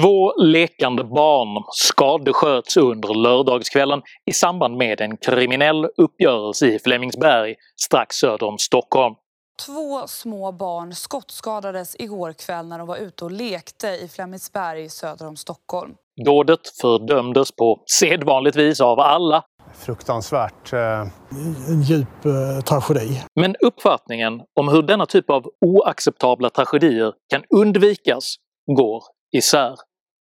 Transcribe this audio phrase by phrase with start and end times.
[0.00, 8.16] Två lekande barn skadesköts under lördagskvällen i samband med en kriminell uppgörelse i Flemingsberg strax
[8.16, 9.14] söder om Stockholm.
[9.66, 15.26] Två små barn skottskadades igår kväll när de var ute och lekte i Flemingsberg söder
[15.26, 15.94] om Stockholm.
[16.24, 19.44] Dådet fördömdes på sedvanligt vis av alla.
[19.74, 20.72] Fruktansvärt.
[20.72, 21.00] eh,
[21.68, 23.22] en djup eh, tragedi.
[23.40, 28.34] Men uppfattningen om hur denna typ av oacceptabla tragedier kan undvikas
[28.76, 29.74] går isär.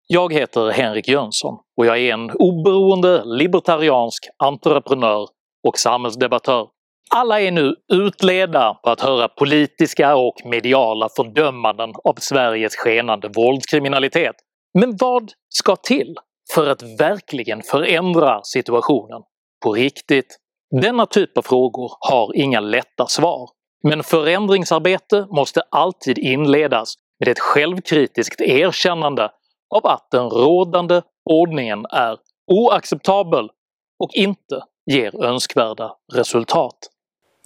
[0.08, 5.28] Jag heter Henrik Jönsson och jag är en oberoende libertariansk entreprenör
[5.68, 6.68] och samhällsdebattör.
[7.16, 14.36] Alla är nu utleda på att höra politiska och mediala fördömanden av Sveriges skenande våldskriminalitet.
[14.74, 16.16] Men vad ska till
[16.54, 19.22] för att verkligen förändra situationen
[19.64, 20.38] på riktigt?
[20.82, 23.50] Denna typ av frågor har inga lätta svar,
[23.84, 29.32] men förändringsarbete måste alltid inledas med ett självkritiskt erkännande
[29.76, 32.18] av att den rådande ordningen är
[32.52, 33.50] oacceptabel
[34.00, 36.78] och inte ger önskvärda resultat.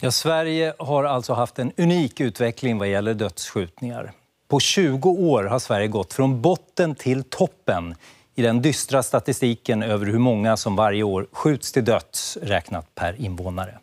[0.01, 4.11] Ja, Sverige har alltså haft en unik utveckling vad gäller dödsskjutningar.
[4.47, 7.95] På 20 år har Sverige gått från botten till toppen
[8.35, 13.21] i den dystra statistiken över hur många som varje år skjuts till döds räknat per
[13.21, 13.79] invånare.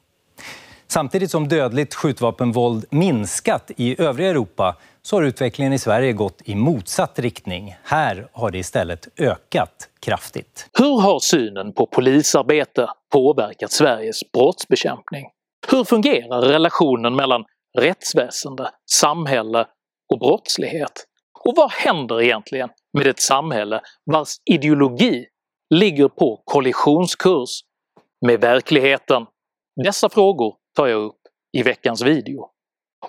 [0.88, 6.54] Samtidigt som dödligt skjutvapenvåld minskat i övriga Europa så har utvecklingen i Sverige gått i
[6.54, 7.76] motsatt riktning.
[7.82, 10.68] Här har det istället ökat kraftigt.
[10.78, 15.26] Hur har synen på polisarbete påverkat Sveriges brottsbekämpning?
[15.70, 17.44] Hur fungerar relationen mellan
[17.78, 19.66] rättsväsende, samhälle
[20.12, 21.06] och brottslighet?
[21.44, 23.80] Och vad händer egentligen med ett samhälle
[24.12, 25.26] vars ideologi
[25.74, 27.60] ligger på kollisionskurs
[28.26, 29.26] med verkligheten?
[29.84, 31.20] Dessa frågor tar jag upp
[31.58, 32.48] i veckans video.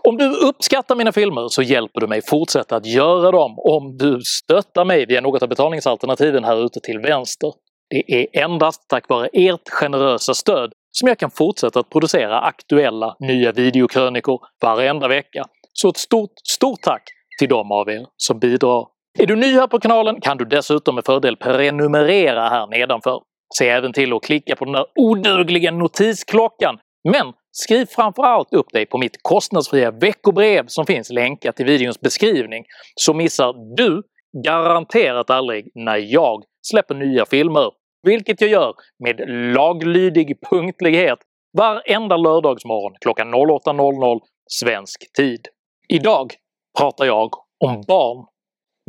[0.04, 4.20] Om du uppskattar mina filmer så hjälper du mig fortsätta att göra dem om du
[4.22, 7.54] stöttar mig via något av betalningsalternativen här ute till vänster.
[7.90, 13.16] Det är endast tack vare ert generösa stöd som jag kan fortsätta att producera aktuella
[13.20, 15.46] nya videokrönikor varenda vecka.
[15.74, 17.04] Så ett stort, stort tack
[17.40, 18.86] till de av er som bidrar.
[19.20, 23.22] Är du ny här på kanalen kan du dessutom med fördel prenumerera här nedanför.
[23.58, 26.78] Se även till att klicka på den där odugliga notisklockan.
[27.14, 32.66] Men skriv framförallt upp dig på mitt kostnadsfria veckobrev som finns länkat i videons beskrivning,
[32.96, 34.04] så missar du
[34.46, 37.72] garanterat aldrig när jag släpper nya filmer.
[38.04, 38.74] Vilket jag gör
[39.04, 41.20] med laglydig punktlighet
[41.58, 44.20] varenda lördagsmorgon klockan 08.00
[44.50, 45.48] svensk tid.
[45.90, 46.34] Idag
[46.80, 47.30] pratar jag
[47.66, 48.26] om barn,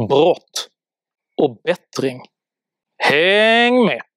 [0.08, 0.68] brott
[1.42, 2.20] och bättring.
[3.02, 4.07] Häng med!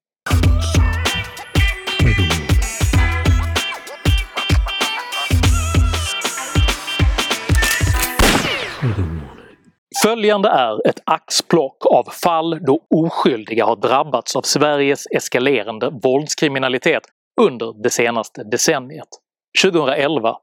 [10.04, 17.04] Följande är ett axplock av fall då oskyldiga har drabbats av Sveriges eskalerande våldskriminalitet
[17.42, 19.08] under det senaste decenniet.
[19.64, 20.38] 2011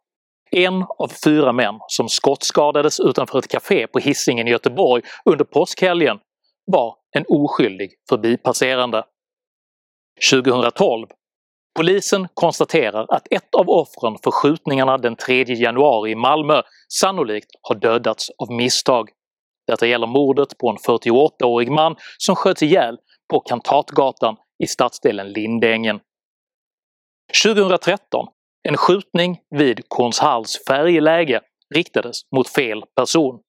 [0.50, 6.18] en av fyra män som skottskadades utanför ett café på Hisingen i Göteborg under påskhelgen
[6.66, 9.04] var en oskyldig förbipasserande.
[10.30, 11.06] 2012
[11.78, 17.74] Polisen konstaterar att ett av offren för skjutningarna den 3 januari i Malmö sannolikt har
[17.74, 19.08] dödats av misstag.
[19.66, 22.98] Detta gäller mordet på en 48-årig man som sköts ihjäl
[23.30, 26.00] på Kantatgatan i stadsdelen Lindängen.
[27.44, 28.26] 2013
[28.68, 31.40] en skjutning vid Kornshalls färjeläge
[31.74, 33.40] riktades mot fel person.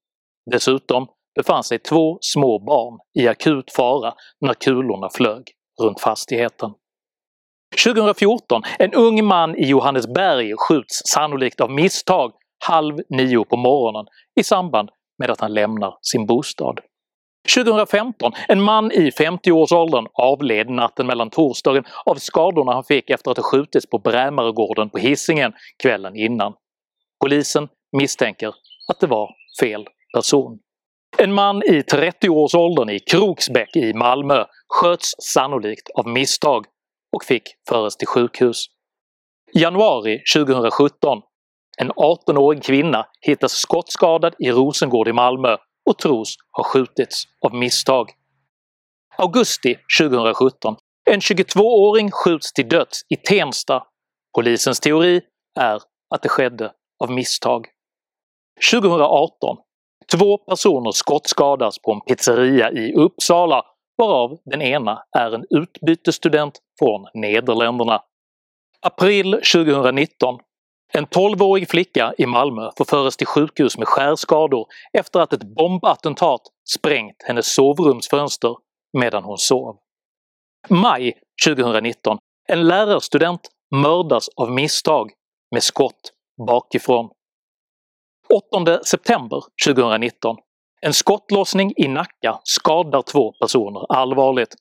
[0.51, 5.43] Dessutom befann sig två små barn i akut fara när kulorna flög
[5.81, 6.73] runt fastigheten.
[7.83, 12.31] 2014 en ung man i Johannesberg skjuts sannolikt av misstag
[12.65, 14.05] halv nio på morgonen
[14.39, 16.79] i samband med att han lämnar sin bostad.
[17.55, 23.37] 2015 en man i 50-årsåldern avled natten mellan torsdagen av skadorna han fick efter att
[23.37, 25.53] ha skjutits på Brämaregården på Hisingen
[25.83, 26.53] kvällen innan.
[27.21, 28.47] Polisen misstänker
[28.91, 29.29] att det var
[29.61, 30.59] fel person.
[31.17, 36.65] En man i 30-årsåldern i Kroksbäck i Malmö sköts sannolikt av misstag
[37.11, 38.65] och fick föras till sjukhus.
[39.53, 41.21] Januari 2017
[41.81, 45.57] en 18-årig kvinna hittas skottskadad i Rosengård i Malmö
[45.89, 48.09] och tros ha skjutits av misstag.
[49.17, 50.75] Augusti 2017
[51.09, 53.83] en 22-åring skjuts till döds i Tensta.
[54.35, 55.21] Polisens teori
[55.59, 55.81] är
[56.15, 56.71] att det skedde
[57.03, 57.67] av misstag.
[58.71, 59.57] 2018
[60.11, 63.61] Två personer skottskadas på en pizzeria i Uppsala
[63.99, 68.01] varav den ena är en utbytesstudent från Nederländerna.
[68.81, 70.39] April 2019
[70.93, 76.41] En 12-årig flicka i Malmö får föras till sjukhus med skärskador efter att ett bombattentat
[76.77, 78.55] sprängt hennes sovrumsfönster
[78.97, 79.77] medan hon sov.
[80.69, 81.13] Maj
[81.45, 82.17] 2019.
[82.49, 83.41] En lärarstudent
[83.75, 85.11] mördas av misstag
[85.51, 86.13] med skott
[86.47, 87.09] bakifrån.
[88.63, 90.35] 8 september 2019.
[90.81, 94.55] En skottlossning i Nacka skadar två personer allvarligt.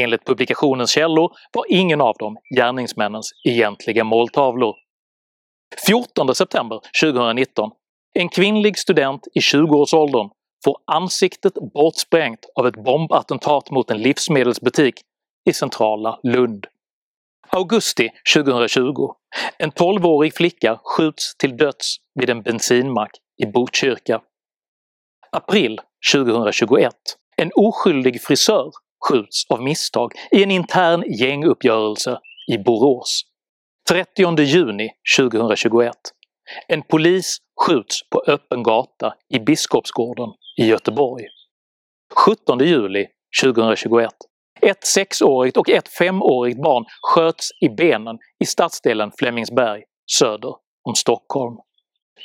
[0.00, 4.74] Enligt publikationens källor var ingen av dem gärningsmännens egentliga måltavlor.
[5.86, 7.70] 14 september 2019.
[8.14, 10.30] En kvinnlig student i 20-årsåldern
[10.64, 14.94] får ansiktet bortsprängt av ett bombattentat mot en livsmedelsbutik
[15.48, 16.66] i centrala Lund.
[17.50, 19.08] Augusti 2020.
[19.58, 23.10] En 12-årig flicka skjuts till döds vid en bensinmack
[23.42, 24.20] i Botkyrka.
[25.36, 25.80] April
[26.12, 26.92] 2021.
[27.36, 28.70] En oskyldig frisör
[29.08, 32.18] skjuts av misstag i en intern gänguppgörelse
[32.52, 33.22] i Borås.
[33.88, 35.92] 30 juni 2021.
[36.68, 40.28] En polis skjuts på öppen gata i Biskopsgården
[40.60, 41.24] i Göteborg.
[42.26, 43.06] 17 juli
[43.42, 44.10] 2021.
[44.62, 49.82] Ett sexårigt och ett femårigt barn sköts i benen i stadsdelen Flemingsberg
[50.18, 50.54] söder
[50.88, 51.56] om Stockholm.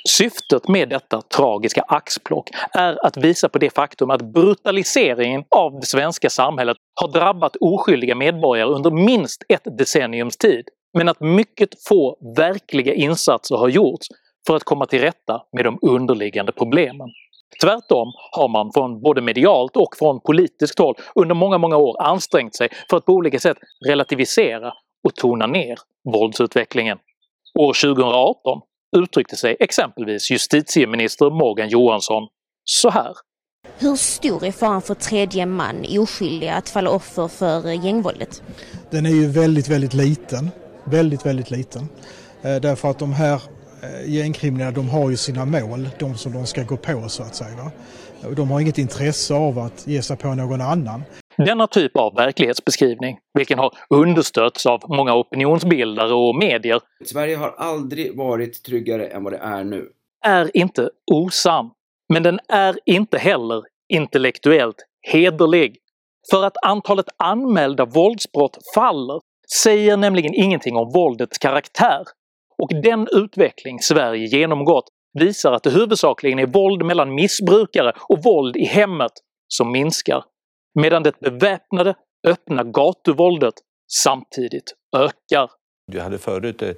[0.10, 5.86] Syftet med detta tragiska axplock är att visa på det faktum att brutaliseringen av det
[5.86, 12.18] svenska samhället har drabbat oskyldiga medborgare under minst ett decenniums tid, men att mycket få
[12.38, 14.08] verkliga insatser har gjorts
[14.48, 17.10] för att komma till rätta med de underliggande problemen.
[17.62, 22.56] Tvärtom har man från både medialt och från politiskt håll under många, många år ansträngt
[22.56, 24.74] sig för att på olika sätt relativisera
[25.04, 25.80] och tona ner
[26.14, 26.98] våldsutvecklingen.
[27.60, 28.62] År 2018
[28.98, 32.28] uttryckte sig exempelvis justitieminister Morgan Johansson
[32.64, 33.14] så här.
[33.80, 38.44] Hur stor är faran för tredje man, oskyldiga, att falla offer för gängvåldet?
[38.90, 40.52] Den är ju väldigt, väldigt liten.
[40.84, 41.90] Väldigt, väldigt liten.
[42.42, 43.42] Eh, därför att de här
[43.84, 47.36] eh, gängkriminella de har ju sina mål, de som de ska gå på så att
[47.36, 47.56] säga.
[47.56, 47.72] Va?
[48.36, 51.04] De har inget intresse av att ge sig på någon annan.
[51.46, 58.18] Denna typ av verklighetsbeskrivning, vilken har understötts av många opinionsbildare och medier, Sverige har aldrig
[58.18, 59.90] varit tryggare än vad det är nu.
[60.26, 61.72] är inte osann.
[62.14, 65.78] Men den är inte heller intellektuellt hederlig.
[66.32, 69.22] För att antalet anmälda våldsbrott faller
[69.64, 72.04] säger nämligen ingenting om våldets karaktär.
[72.58, 74.88] Och den utveckling Sverige genomgått
[75.20, 79.12] visar att det huvudsakligen är våld mellan missbrukare och våld i hemmet
[79.48, 80.24] som minskar,
[80.80, 81.96] medan det beväpnade,
[82.28, 83.54] öppna gatuvåldet
[83.92, 85.50] samtidigt ökar.
[85.92, 86.72] Du hade förut eh,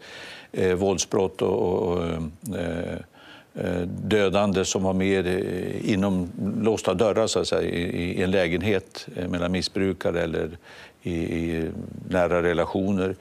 [0.51, 2.97] eh, våldsbrott och, och, eh,
[3.55, 6.31] eh, dödande som var mer eh, inom
[6.61, 10.57] låsta dörrar så att säga, i, en lägenhet mellan missbrukare eller
[11.01, 11.71] i, i
[12.09, 13.15] nära relationer.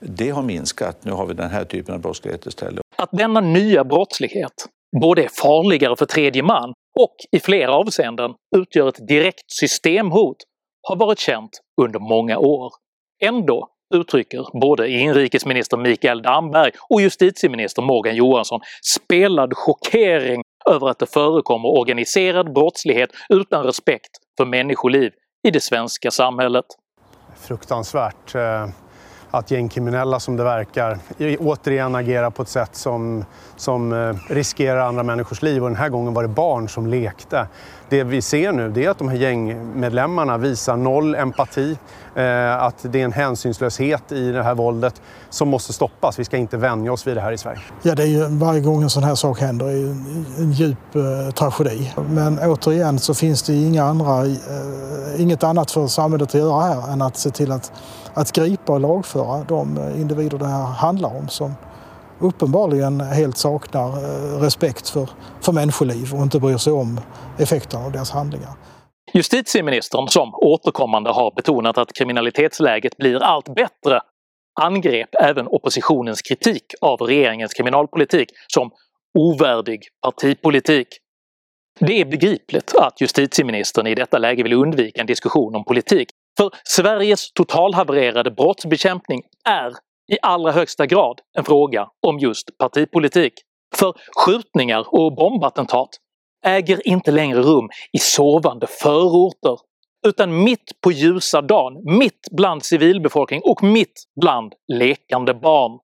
[0.00, 1.04] Det har minskat.
[1.04, 2.82] Nu har vi den här typen av brottslighet istället.
[2.96, 4.66] Att denna nya brottslighet
[5.00, 10.36] både är farligare för tredje man och i flera avseenden utgör ett direkt systemhot
[10.82, 11.50] har varit känt
[11.82, 12.72] under många år.
[13.22, 18.60] Ändå uttrycker både inrikesminister Mikael Damberg och justitieminister Morgan Johansson
[18.96, 25.12] spelad chockering över att det förekommer organiserad brottslighet utan respekt för människoliv
[25.48, 26.64] i det svenska samhället.
[27.36, 28.68] Fruktansvärt eh,
[29.30, 30.98] att gängkriminella som det verkar
[31.38, 33.24] återigen agerar på ett sätt som,
[33.56, 35.62] som eh, riskerar andra människors liv.
[35.62, 37.46] Och den här gången var det barn som lekte.
[37.88, 41.78] Det vi ser nu det är att de här gängmedlemmarna visar noll empati.
[42.14, 46.18] Eh, att det är en hänsynslöshet i det här våldet som måste stoppas.
[46.18, 47.60] Vi ska inte vänja oss vid det här i Sverige.
[47.82, 50.52] Ja, det är ju, varje gång en sån här sak händer är ju en, en
[50.52, 51.92] djup eh, tragedi.
[52.10, 56.92] Men återigen så finns det inga andra, eh, inget annat för samhället att göra här
[56.92, 57.72] än att se till att,
[58.14, 61.54] att gripa och lagföra de eh, individer det här handlar om som
[62.20, 65.08] uppenbarligen helt saknar eh, respekt för,
[65.40, 67.00] för människoliv och inte bryr sig om
[67.38, 68.52] effekterna av deras handlingar.
[69.14, 74.00] Justitieministern, som återkommande har betonat att kriminalitetsläget blir allt bättre,
[74.60, 78.70] angrep även oppositionens kritik av regeringens kriminalpolitik som
[79.18, 80.88] ovärdig partipolitik.
[81.80, 86.08] Det är begripligt att justitieministern i detta läge vill undvika en diskussion om politik,
[86.38, 89.72] för Sveriges totalhavererade brottsbekämpning är
[90.12, 93.32] i allra högsta grad en fråga om just partipolitik.
[93.76, 95.88] För skjutningar och bombattentat
[96.46, 99.58] äger inte längre rum i sovande förorter
[100.06, 105.78] utan mitt på ljusa dagen, mitt bland civilbefolkning och mitt bland lekande barn.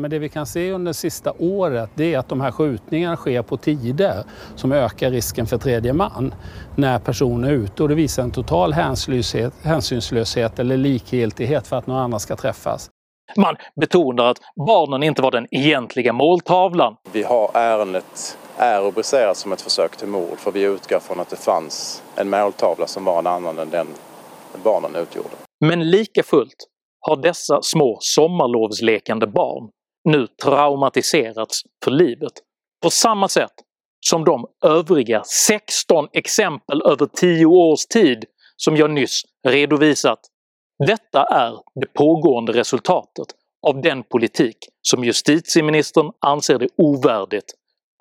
[0.00, 3.16] Men det vi kan se under det sista året det är att de här skjutningarna
[3.16, 4.24] sker på tider
[4.56, 6.34] som ökar risken för tredje man
[6.76, 11.86] när personer är ute och det visar en total hänsynslöshet, hänsynslöshet eller likgiltighet för att
[11.86, 12.90] någon annan ska träffas.
[13.36, 16.96] Man betonar att barnen inte var den egentliga måltavlan.
[17.12, 21.30] Vi har ärendet är rubricerat som ett försök till mord för vi utgår från att
[21.30, 23.86] det fanns en måltavla som var en annan än den
[24.64, 25.28] barnen utgjorde.
[25.60, 26.68] Men lika fullt
[27.00, 29.70] har dessa små sommarlovslekande barn
[30.04, 32.32] nu traumatiserats för livet.
[32.82, 33.52] På samma sätt
[34.00, 38.24] som de övriga 16 exempel över 10 års tid
[38.56, 40.18] som jag nyss redovisat.
[40.78, 43.26] Detta är det pågående resultatet
[43.66, 47.54] av den politik som justitieministern anser det ovärdigt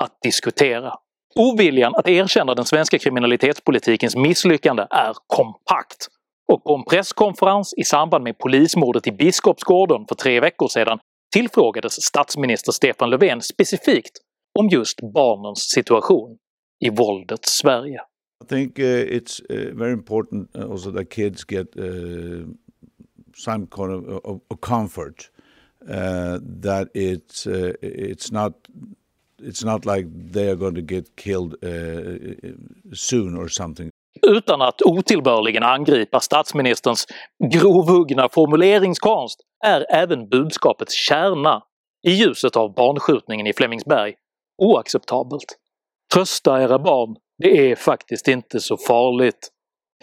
[0.04, 0.94] att diskutera.
[1.36, 6.08] Oviljan att erkänna den svenska kriminalitetspolitikens misslyckande är kompakt
[6.54, 11.00] och på en presskonferens i samband med polismordet i Biskopsgården för tre veckor sedan
[11.34, 14.18] tillfrågades statsminister Stefan Löfven specifikt
[14.60, 16.38] om just barnens situation
[16.86, 18.00] i våldets Sverige.
[18.44, 22.48] I think uh, it's uh, very important uh, also that kids get uh,
[23.36, 25.30] some kind of, of, of comfort
[25.90, 28.54] uh, that it's uh, it's not
[29.42, 32.52] it's not like they are going to get killed eh,
[32.94, 33.90] soon or something.
[34.22, 37.06] Utan att otillbörligen angripa statsministerns
[37.52, 41.64] grovhuggna formuleringskonst är även budskapets kärna
[42.08, 44.16] i ljuset av barnskjutningen i Flemingsberg
[44.58, 45.58] oacceptabelt.
[46.14, 49.50] Trösta era barn, det är faktiskt inte så farligt.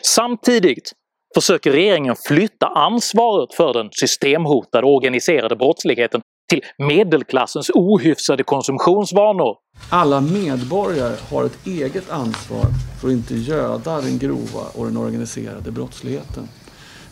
[0.03, 0.93] Samtidigt
[1.35, 9.57] försöker regeringen flytta ansvaret för den systemhotade organiserade brottsligheten till medelklassens ohyfsade konsumtionsvanor.
[9.91, 12.65] Alla medborgare har ett eget ansvar
[13.01, 16.49] för att inte göda den grova och den organiserade brottsligheten.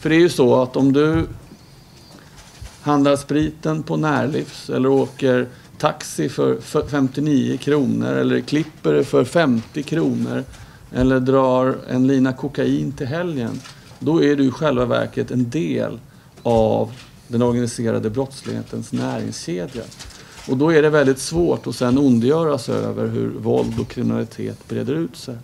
[0.00, 1.26] För det är ju så att om du
[2.82, 5.46] handlar spriten på Närlivs eller åker
[5.78, 10.44] taxi för 59 kronor eller klipper det för 50 kronor
[10.92, 13.60] eller drar en lina kokain till helgen.
[14.02, 15.98] Då är du i själva verket en del
[16.42, 16.92] av
[17.28, 19.82] den organiserade brottslighetens näringskedja.
[20.50, 24.68] Och då är det väldigt svårt att sen ondgöra sig över hur våld och kriminalitet
[24.68, 25.36] breder ut sig.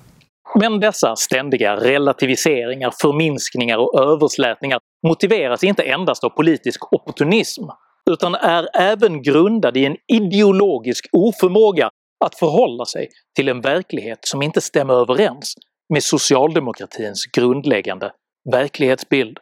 [0.60, 7.62] Men dessa ständiga relativiseringar, förminskningar och överslätningar motiveras inte endast av politisk opportunism
[8.10, 11.90] utan är även grundad i en ideologisk oförmåga
[12.25, 15.54] att förhålla sig till en verklighet som inte stämmer överens
[15.92, 18.12] med socialdemokratins grundläggande
[18.52, 19.38] verklighetsbild.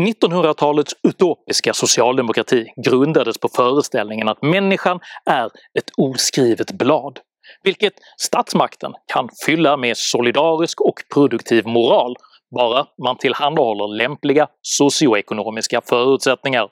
[0.00, 5.44] 1900-talets utopiska socialdemokrati grundades på föreställningen att människan är
[5.78, 7.18] ett oskrivet blad,
[7.62, 12.16] vilket statsmakten kan fylla med solidarisk och produktiv moral
[12.56, 16.68] bara man tillhandahåller lämpliga socioekonomiska förutsättningar.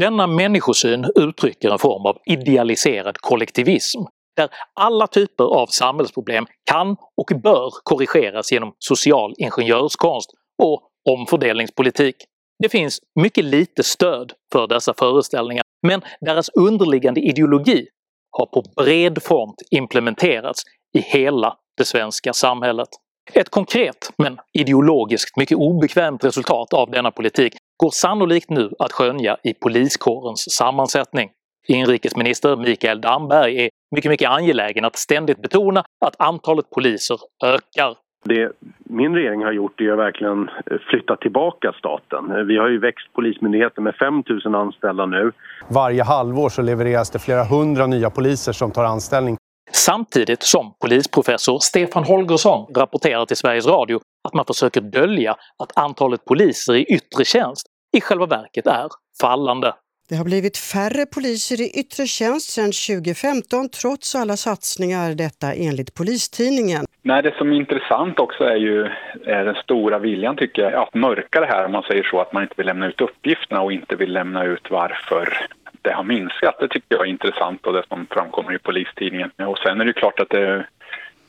[0.00, 4.00] Denna människosyn uttrycker en form av idealiserad kollektivism
[4.36, 10.30] där alla typer av samhällsproblem kan och bör korrigeras genom social ingenjörskonst
[10.62, 12.16] och omfördelningspolitik.
[12.62, 17.86] Det finns mycket lite stöd för dessa föreställningar, men deras underliggande ideologi
[18.30, 20.62] har på bred front implementerats
[20.98, 22.88] i hela det svenska samhället.
[23.32, 29.36] Ett konkret, men ideologiskt mycket obekvämt resultat av denna politik går sannolikt nu att skönja
[29.42, 31.30] i poliskårens sammansättning.
[31.68, 37.96] Inrikesminister Mikael Damberg är mycket, mycket angelägen att ständigt betona att antalet poliser ökar.
[38.24, 38.52] Det
[38.84, 40.50] min regering har gjort är att verkligen
[40.90, 42.46] flytta tillbaka staten.
[42.46, 45.32] Vi har ju växt Polismyndigheten med 5 000 anställda nu.
[45.68, 49.36] Varje halvår så levereras det flera hundra nya poliser som tar anställning.
[49.72, 56.24] Samtidigt som polisprofessor Stefan Holgersson rapporterar till Sveriges Radio att man försöker dölja att antalet
[56.24, 57.66] poliser i yttre tjänst
[57.96, 58.88] i själva verket är
[59.20, 59.74] fallande.
[60.12, 65.94] Det har blivit färre poliser i yttre tjänst sedan 2015 trots alla satsningar, detta enligt
[65.94, 66.84] Polistidningen.
[67.02, 68.84] Nej, det som är intressant också är ju
[69.24, 72.32] är den stora viljan tycker jag att mörka det här om man säger så att
[72.32, 75.46] man inte vill lämna ut uppgifterna och inte vill lämna ut varför
[75.82, 76.56] det har minskat.
[76.60, 79.30] Det tycker jag är intressant och det som framkommer i Polistidningen.
[79.36, 80.66] Och sen är det klart att det,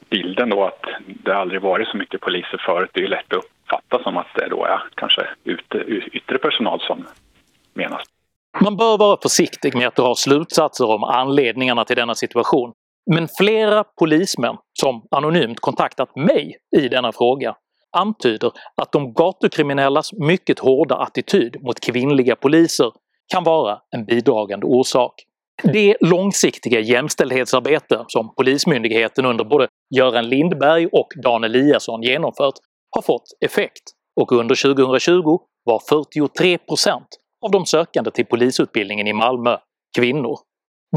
[0.09, 3.43] bilden då att det aldrig varit så mycket poliser förut, det är ju lätt att
[3.43, 5.27] uppfatta som att det då är kanske
[6.13, 7.07] yttre personal som
[7.73, 8.12] menas.
[8.61, 12.71] Man bör vara försiktig med att dra slutsatser om anledningarna till denna situation.
[13.11, 17.55] Men flera polismän som anonymt kontaktat mig i denna fråga
[17.97, 22.91] antyder att de gatukriminellas mycket hårda attityd mot kvinnliga poliser
[23.33, 25.13] kan vara en bidragande orsak.
[25.63, 32.53] Det långsiktiga jämställdhetsarbete som Polismyndigheten under både Göran Lindberg och Dan Eliasson genomfört
[32.95, 33.83] har fått effekt
[34.21, 37.01] och under 2020 var 43%
[37.45, 39.57] av de sökande till polisutbildningen i Malmö
[39.97, 40.39] kvinnor,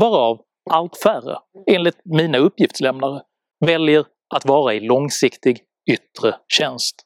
[0.00, 3.22] varav allt färre, enligt mina uppgiftslämnare,
[3.66, 5.60] väljer att vara i långsiktig
[5.90, 6.96] yttre tjänst.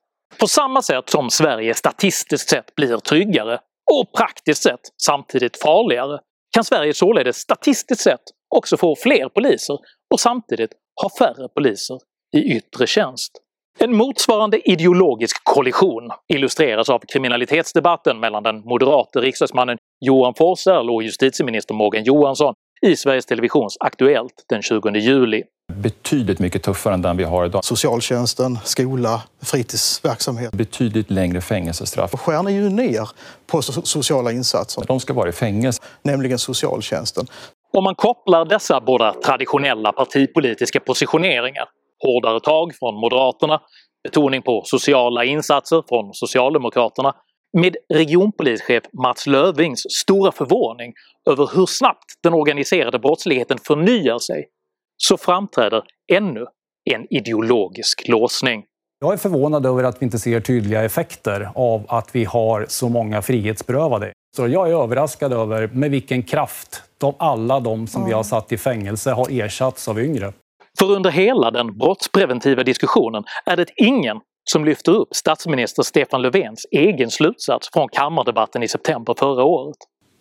[0.40, 3.60] På samma sätt som Sverige statistiskt sett blir tryggare
[3.92, 6.18] och praktiskt sett samtidigt farligare
[6.54, 8.22] kan Sverige således statistiskt sett
[8.56, 9.78] också få fler poliser
[10.12, 10.70] och samtidigt
[11.02, 11.98] ha färre poliser
[12.36, 13.32] i yttre tjänst.
[13.78, 21.74] En motsvarande ideologisk kollision illustreras av kriminalitetsdebatten mellan den moderate riksdagsmannen Johan Forssell och justitieminister
[21.74, 22.54] Morgan Johansson
[22.86, 25.42] i Sveriges Televisions Aktuellt den 20 juli.
[25.72, 27.64] Betydligt mycket tuffare än den vi har idag.
[27.64, 30.52] Socialtjänsten, skola, fritidsverksamhet.
[30.52, 32.14] Betydligt längre fängelsestraff.
[32.14, 33.08] Och skär ni ju ner
[33.46, 34.84] på sociala insatser.
[34.86, 35.82] De ska vara i fängelse.
[36.02, 37.26] Nämligen socialtjänsten.
[37.72, 41.64] Om man kopplar dessa båda traditionella partipolitiska positioneringar,
[42.04, 43.60] hårdare tag från Moderaterna,
[44.04, 47.14] betoning på sociala insatser från Socialdemokraterna,
[47.58, 50.92] med regionpolischef Mats Lövings stora förvåning
[51.30, 54.48] över hur snabbt den organiserade brottsligheten förnyar sig,
[54.96, 56.46] så framträder ännu
[56.90, 58.64] en ideologisk låsning.
[59.00, 62.88] Jag är förvånad över att vi inte ser tydliga effekter av att vi har så
[62.88, 64.12] många frihetsberövade.
[64.36, 68.52] Så jag är överraskad över med vilken kraft de, alla de som vi har satt
[68.52, 70.32] i fängelse har ersatts av yngre.
[70.78, 76.66] För under hela den brottspreventiva diskussionen är det ingen som lyfter upp statsminister Stefan Löfvens
[76.70, 79.76] egen slutsats från kammardebatten i september förra året.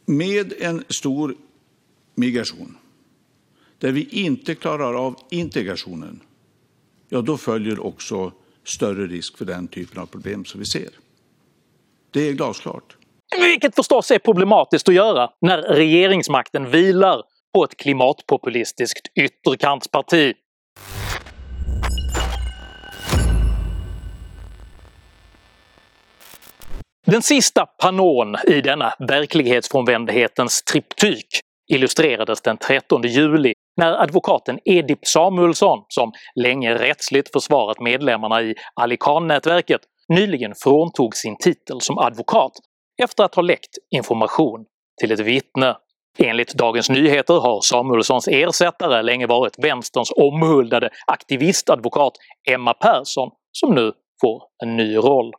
[0.06, 1.36] Med en stor
[2.16, 2.78] migration,
[3.78, 6.22] där vi inte klarar av integrationen,
[7.10, 8.32] ja då följer också
[8.64, 10.90] större risk för den typen av problem som vi ser.
[12.12, 12.98] Det är glasklart.
[13.42, 17.24] Vilket förstås är problematiskt att göra när regeringsmakten vilar
[17.56, 20.34] på ett klimatpopulistiskt ytterkantsparti.
[27.06, 31.28] Den sista panon i denna verklighetsfrånvändhetens triptyk
[31.72, 38.98] illustrerades den 13 juli när advokaten Edip Samuelsson, som länge rättsligt försvarat medlemmarna i Ali
[38.98, 39.82] Khan-nätverket,
[40.14, 42.52] nyligen fråntog sin titel som advokat
[43.04, 44.66] efter att ha läckt information
[45.02, 45.76] till ett vittne.
[46.24, 52.14] Enligt Dagens Nyheter har Samuelssons ersättare länge varit vänsterns omhuldade aktivistadvokat
[52.52, 53.92] Emma Persson som nu
[54.22, 55.32] får en ny roll.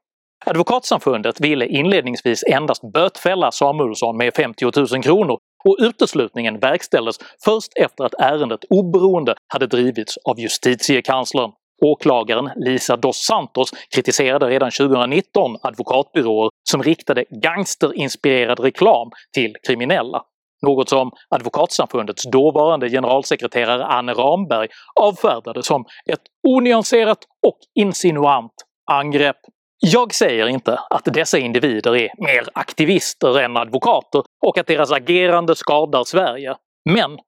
[0.46, 8.04] Advokatsamfundet ville inledningsvis endast bötfälla Samuelsson med 50 000 kronor och uteslutningen verkställdes först efter
[8.04, 11.50] att ärendet oberoende hade drivits av justitiekanslern.
[11.84, 20.22] Åklagaren Lisa dos Santos kritiserade redan 2019 advokatbyråer som riktade gangsterinspirerad reklam till kriminella,
[20.66, 24.68] något som Advokatsamfundets dåvarande generalsekreterare Anne Ramberg
[25.00, 28.52] avfärdade som ett onyanserat och insinuant
[28.90, 29.36] angrepp.
[29.78, 35.54] Jag säger inte att dessa individer är mer aktivister än advokater och att deras agerande
[35.54, 36.56] skadar Sverige,
[36.90, 37.18] men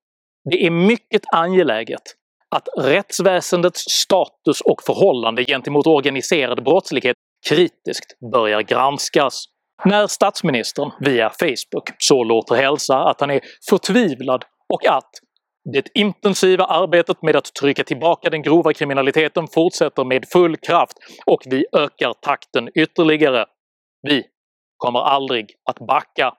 [0.50, 2.02] det är mycket angeläget
[2.56, 7.16] att rättsväsendets status och förhållande gentemot organiserad brottslighet
[7.48, 9.44] kritiskt börjar granskas.
[9.84, 15.10] När statsministern via Facebook så låter hälsa att han är förtvivlad och att
[15.72, 20.92] det intensiva arbetet med att trycka tillbaka den grova kriminaliteten fortsätter med full kraft
[21.26, 23.46] och vi ökar takten ytterligare.
[24.02, 24.24] Vi
[24.76, 26.34] kommer aldrig att backa.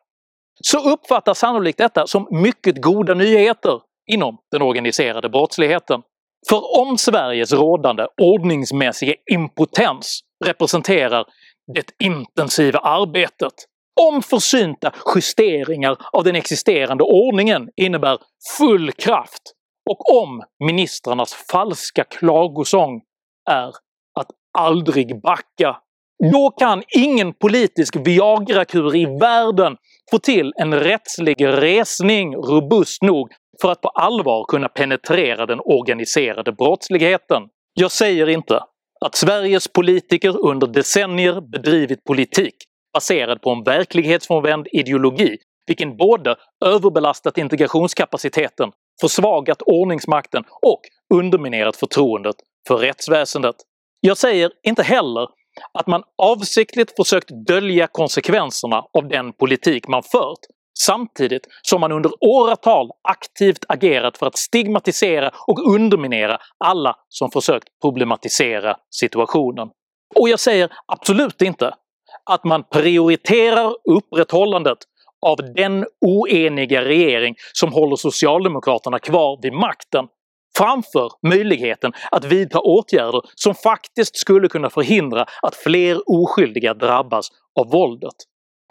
[0.62, 6.02] Så uppfattas sannolikt detta som mycket goda nyheter inom den organiserade brottsligheten.
[6.50, 11.26] För om Sveriges rådande ordningsmässiga impotens representerar
[11.74, 13.54] det intensiva arbetet,
[14.02, 18.18] om försynta justeringar av den existerande ordningen innebär
[18.58, 19.42] full kraft
[19.90, 23.02] och om ministrarnas falska klagosång
[23.50, 23.68] är
[24.20, 24.28] att
[24.58, 25.78] aldrig backa,
[26.24, 26.32] Mm.
[26.32, 29.78] då kan ingen politisk Viagra-kur i världen
[30.12, 33.30] få till en rättslig resning robust nog
[33.62, 37.44] för att på allvar kunna penetrera den organiserade brottsligheten.
[37.74, 38.60] Jag säger inte
[39.06, 42.56] att Sveriges politiker under decennier bedrivit politik
[42.94, 50.82] baserad på en verklighetsfrånvänd ideologi vilken både överbelastat integrationskapaciteten, försvagat ordningsmakten och
[51.14, 52.36] underminerat förtroendet
[52.68, 53.56] för rättsväsendet.
[54.02, 55.28] Jag säger inte heller
[55.74, 60.40] att man avsiktligt försökt dölja konsekvenserna av den politik man fört
[60.80, 67.68] samtidigt som man under åratal aktivt agerat för att stigmatisera och underminera alla som försökt
[67.82, 69.70] problematisera situationen.
[70.16, 71.74] Och jag säger absolut inte
[72.30, 74.78] att man prioriterar upprätthållandet
[75.26, 80.08] av den oeniga regering som håller Socialdemokraterna kvar vid makten
[80.58, 87.28] framför möjligheten att vidta åtgärder som faktiskt skulle kunna förhindra att fler oskyldiga drabbas
[87.60, 88.16] av våldet.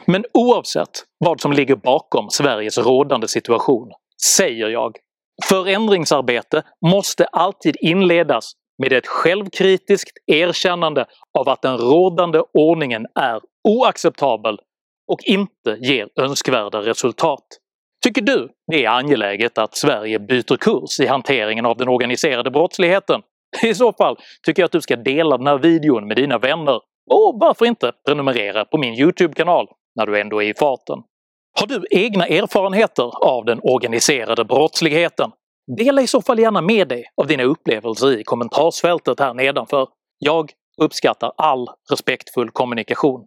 [0.07, 3.91] Men oavsett vad som ligger bakom Sveriges rådande situation
[4.23, 4.97] säger jag
[5.45, 11.07] förändringsarbete måste alltid inledas med ett självkritiskt erkännande
[11.39, 14.59] av att den rådande ordningen är oacceptabel
[15.13, 17.45] och inte ger önskvärda resultat.
[18.03, 23.23] Tycker du det är angeläget att Sverige byter kurs i hanteringen av den organiserade brottsligheten?
[23.63, 26.81] I så fall tycker jag att du ska dela den här videon med dina vänner
[27.11, 30.99] och varför inte prenumerera på min Youtube-kanal när du ändå är i farten.
[31.61, 35.31] Har du egna erfarenheter av den organiserade brottsligheten?
[35.77, 39.89] Dela i så fall gärna med dig av dina upplevelser i kommentarsfältet här nedanför.
[40.19, 43.27] Jag uppskattar all respektfull kommunikation.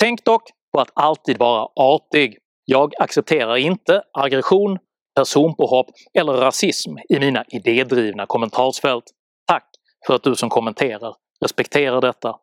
[0.00, 2.38] Tänk dock på att alltid vara artig.
[2.70, 4.78] Jag accepterar inte aggression,
[5.16, 9.04] personpåhopp eller rasism i mina idédrivna kommentarsfält.
[9.46, 9.70] Tack
[10.06, 12.36] för att du som kommenterar respekterar detta.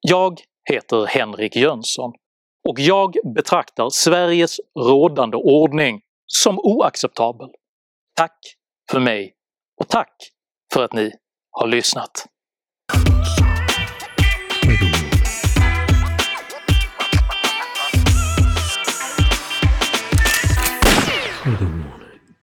[0.00, 2.12] Jag heter Henrik Jönsson
[2.68, 7.48] och jag betraktar Sveriges rådande ordning som oacceptabel.
[8.16, 8.38] Tack
[8.90, 9.34] för mig
[9.80, 10.14] och tack
[10.74, 11.12] för att ni
[11.50, 12.26] har lyssnat.